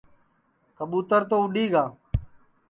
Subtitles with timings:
[0.77, 1.85] کٻُُوتر تو اُڈؔی گا